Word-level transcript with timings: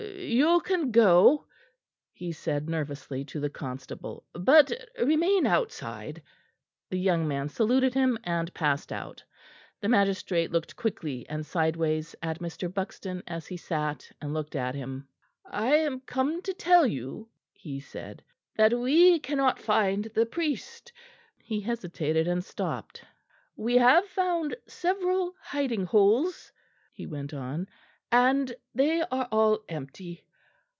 "You 0.33 0.61
can 0.61 0.91
go," 0.91 1.45
he 2.13 2.31
said 2.31 2.69
nervously 2.69 3.23
to 3.25 3.39
the 3.39 3.49
constable, 3.49 4.25
"but 4.33 4.71
remain 5.01 5.45
outside." 5.45 6.21
The 6.89 6.99
young 6.99 7.27
man 7.27 7.49
saluted 7.49 7.93
him 7.93 8.17
and 8.23 8.53
passed 8.53 8.91
out. 8.93 9.23
The 9.81 9.89
magistrate 9.89 10.51
looked 10.51 10.75
quickly 10.77 11.27
and 11.27 11.45
sideways 11.45 12.15
at 12.21 12.39
Mr. 12.39 12.71
Buxton 12.73 13.23
as 13.27 13.45
he 13.47 13.57
sat 13.57 14.09
and 14.21 14.33
looked 14.33 14.55
at 14.55 14.73
him. 14.75 15.07
"I 15.45 15.75
am 15.75 15.99
come 16.01 16.41
to 16.43 16.53
tell 16.53 16.87
you," 16.87 17.29
he 17.51 17.79
said, 17.79 18.23
"that 18.55 18.73
we 18.77 19.19
cannot 19.19 19.59
find 19.59 20.05
the 20.05 20.25
priest." 20.25 20.93
He 21.43 21.59
hesitated 21.61 22.27
and 22.27 22.43
stopped. 22.43 23.03
"We 23.55 23.75
have 23.77 24.05
found 24.05 24.55
several 24.67 25.33
hiding 25.41 25.85
holes," 25.85 26.51
he 26.93 27.05
went 27.05 27.33
on, 27.33 27.67
"and 28.13 28.53
they 28.75 28.99
are 29.03 29.27
all 29.31 29.63
empty. 29.69 30.21